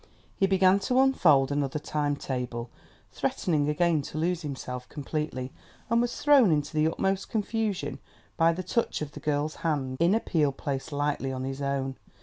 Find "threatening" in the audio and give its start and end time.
3.11-3.69